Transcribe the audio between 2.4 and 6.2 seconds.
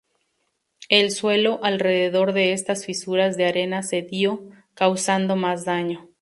estas fisuras de arena cedió, causando más daño.